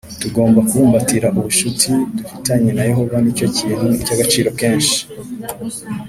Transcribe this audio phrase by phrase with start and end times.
[0.21, 4.97] Tugomba kubumbatira ubucuti dufitanye na Yehova Ni cyo kintu cy agaciro kenshi